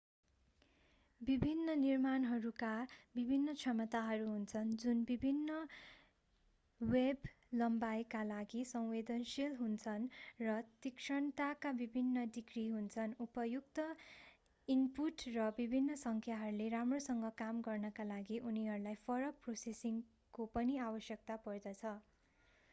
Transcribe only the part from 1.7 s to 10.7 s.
निर्माणहरूका विभिन्न क्षमताहरू हुन्छन् जुन विभिन्न वेभ-लम्बाईका लागि संवेदनशील हुन्छन् र